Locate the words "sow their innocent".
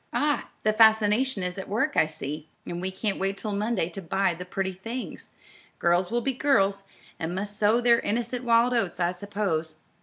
7.59-8.43